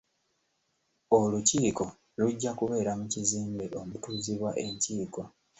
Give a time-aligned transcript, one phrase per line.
[1.19, 1.85] Olukiiko
[2.19, 5.21] lujja kubeera mu kizimbe omutuuzibwa enkiiko.